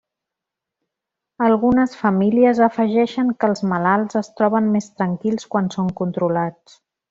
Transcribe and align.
Algunes 1.47 1.93
famílies 2.05 2.63
afegeixen 2.69 3.31
que 3.43 3.51
els 3.53 3.63
malalts 3.75 4.21
es 4.25 4.33
troben 4.41 4.73
més 4.79 4.91
tranquils 5.03 5.47
quan 5.55 5.71
són 5.79 5.97
controlats. 6.05 6.79